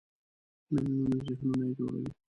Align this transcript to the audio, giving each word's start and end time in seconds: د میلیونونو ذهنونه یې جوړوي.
د 0.03 0.03
میلیونونو 0.71 1.17
ذهنونه 1.27 1.63
یې 1.69 1.73
جوړوي. 1.77 2.09